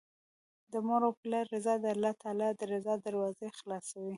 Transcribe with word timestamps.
د 0.71 0.73
مور 0.87 1.01
او 1.07 1.13
پلار 1.21 1.45
رضا 1.55 1.73
د 1.83 1.85
الله 1.95 2.13
تعالی 2.21 2.49
د 2.55 2.61
رضا 2.73 2.93
دروازې 3.05 3.47
خلاصوي 3.57 4.09